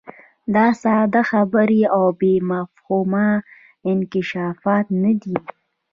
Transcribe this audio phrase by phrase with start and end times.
[0.55, 3.27] دا ساده خبرې او بې مفهومه
[3.91, 5.37] انکشافات نه دي.